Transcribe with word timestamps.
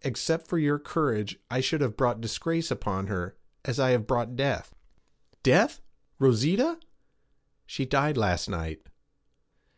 Except 0.00 0.48
for 0.48 0.56
your 0.58 0.78
courage 0.78 1.38
I 1.50 1.60
should 1.60 1.82
have 1.82 1.94
brought 1.94 2.22
disgrace 2.22 2.70
upon 2.70 3.08
her, 3.08 3.36
as 3.66 3.78
I 3.78 3.90
have 3.90 4.06
brought 4.06 4.34
death.' 4.34 4.74
'Death? 5.42 5.82
Rosita?' 6.18 6.80
'She 7.66 7.84
died 7.84 8.16
last 8.16 8.48
night.' 8.48 8.86